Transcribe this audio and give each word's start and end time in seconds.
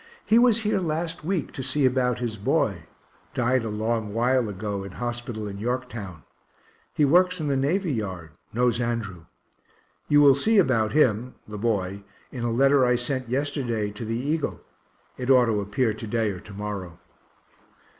He 0.25 0.39
was 0.39 0.61
here 0.61 0.79
last 0.79 1.23
week 1.23 1.51
to 1.51 1.61
see 1.61 1.85
about 1.85 2.17
his 2.17 2.35
boy, 2.35 2.85
died 3.35 3.63
a 3.63 3.69
long 3.69 4.15
while 4.15 4.49
ago 4.49 4.83
in 4.83 4.93
hospital 4.93 5.47
in 5.47 5.59
Yorktown. 5.59 6.23
He 6.91 7.05
works 7.05 7.39
in 7.39 7.49
the 7.49 7.55
Navy 7.55 7.93
Yard 7.93 8.31
knows 8.51 8.81
Andrew. 8.81 9.25
You 10.07 10.19
will 10.21 10.33
see 10.33 10.57
about 10.57 10.93
him 10.93 11.35
(the 11.47 11.59
boy) 11.59 12.03
in 12.31 12.43
a 12.43 12.49
letter 12.51 12.83
I 12.83 12.95
sent 12.95 13.29
yesterday 13.29 13.91
to 13.91 14.03
the 14.03 14.17
Eagle 14.17 14.61
it 15.19 15.29
ought 15.29 15.45
to 15.45 15.61
appear 15.61 15.93
to 15.93 16.07
day 16.07 16.31
or 16.31 16.39
to 16.39 16.51
morrow. 16.55 16.97